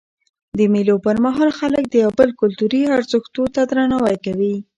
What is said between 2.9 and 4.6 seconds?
ارزښتو ته درناوی کوي.